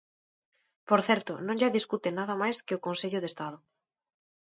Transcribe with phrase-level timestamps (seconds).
[0.89, 3.57] Por certo, non lla discute nada máis que o Consello de Estado.